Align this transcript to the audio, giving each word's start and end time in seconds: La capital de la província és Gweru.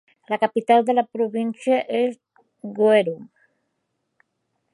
La 0.31 0.37
capital 0.43 0.81
de 0.87 0.95
la 0.99 1.03
província 1.17 1.77
és 1.99 2.17
Gweru. 2.81 3.15